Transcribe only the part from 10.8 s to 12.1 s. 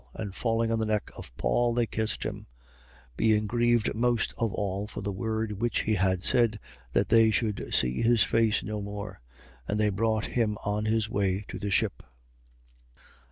his way to the ship.